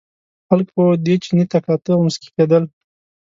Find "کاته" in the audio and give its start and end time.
1.65-1.91